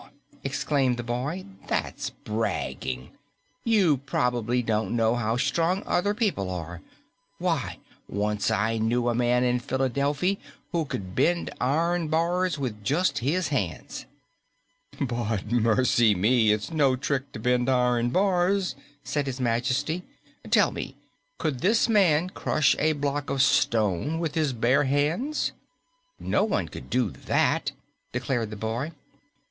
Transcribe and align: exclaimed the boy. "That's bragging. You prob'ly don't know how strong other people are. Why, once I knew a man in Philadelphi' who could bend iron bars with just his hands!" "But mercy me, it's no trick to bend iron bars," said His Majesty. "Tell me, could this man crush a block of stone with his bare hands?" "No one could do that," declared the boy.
exclaimed 0.43 0.97
the 0.97 1.03
boy. 1.03 1.45
"That's 1.67 2.09
bragging. 2.09 3.11
You 3.63 3.97
prob'ly 3.97 4.63
don't 4.63 4.95
know 4.95 5.13
how 5.13 5.37
strong 5.37 5.83
other 5.85 6.15
people 6.15 6.49
are. 6.49 6.81
Why, 7.37 7.77
once 8.07 8.49
I 8.49 8.79
knew 8.79 9.09
a 9.09 9.13
man 9.13 9.43
in 9.43 9.59
Philadelphi' 9.59 10.39
who 10.71 10.85
could 10.85 11.13
bend 11.13 11.51
iron 11.61 12.07
bars 12.07 12.57
with 12.57 12.83
just 12.83 13.19
his 13.19 13.49
hands!" 13.49 14.07
"But 14.99 15.51
mercy 15.51 16.15
me, 16.15 16.51
it's 16.51 16.71
no 16.71 16.95
trick 16.95 17.31
to 17.33 17.39
bend 17.39 17.69
iron 17.69 18.09
bars," 18.09 18.73
said 19.03 19.27
His 19.27 19.39
Majesty. 19.39 20.01
"Tell 20.49 20.71
me, 20.71 20.95
could 21.37 21.59
this 21.59 21.87
man 21.87 22.31
crush 22.31 22.75
a 22.79 22.93
block 22.93 23.29
of 23.29 23.43
stone 23.43 24.17
with 24.17 24.33
his 24.33 24.51
bare 24.51 24.85
hands?" 24.85 25.51
"No 26.19 26.43
one 26.43 26.69
could 26.69 26.89
do 26.89 27.11
that," 27.11 27.71
declared 28.11 28.49
the 28.49 28.55
boy. 28.55 28.93